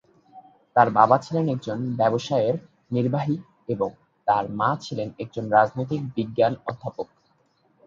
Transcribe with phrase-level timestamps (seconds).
[0.75, 2.55] তার বাবা ছিলেন একজন ব্যবসায়ের
[2.91, 3.35] নির্বাহী
[3.69, 3.89] এবং
[4.27, 7.07] তার মা ছিলেন একজন রাজনৈতিক বিজ্ঞান অধ্যাপক।